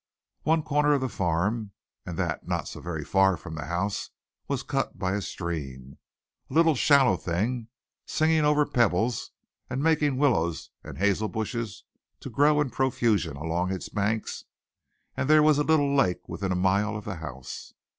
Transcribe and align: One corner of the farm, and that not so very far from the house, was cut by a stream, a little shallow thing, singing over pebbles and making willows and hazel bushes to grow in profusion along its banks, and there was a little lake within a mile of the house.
One 0.41 0.63
corner 0.63 0.93
of 0.93 1.01
the 1.01 1.07
farm, 1.09 1.73
and 2.07 2.17
that 2.17 2.47
not 2.47 2.67
so 2.67 2.81
very 2.81 3.05
far 3.05 3.37
from 3.37 3.53
the 3.53 3.65
house, 3.65 4.09
was 4.47 4.63
cut 4.63 4.97
by 4.97 5.11
a 5.13 5.21
stream, 5.21 5.99
a 6.49 6.53
little 6.55 6.73
shallow 6.73 7.15
thing, 7.15 7.67
singing 8.07 8.43
over 8.43 8.65
pebbles 8.65 9.29
and 9.69 9.83
making 9.83 10.17
willows 10.17 10.71
and 10.83 10.97
hazel 10.97 11.27
bushes 11.29 11.83
to 12.21 12.31
grow 12.31 12.59
in 12.61 12.71
profusion 12.71 13.37
along 13.37 13.71
its 13.71 13.89
banks, 13.89 14.43
and 15.15 15.29
there 15.29 15.43
was 15.43 15.59
a 15.59 15.63
little 15.63 15.95
lake 15.95 16.27
within 16.27 16.51
a 16.51 16.55
mile 16.55 16.95
of 16.97 17.05
the 17.05 17.17
house. 17.17 17.75